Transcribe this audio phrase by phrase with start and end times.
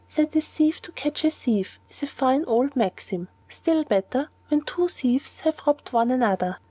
[0.07, 4.61] 'Set a thief to catch a thief' is a fine old maxim; still better when
[4.61, 6.57] the two thieves have robbed one another."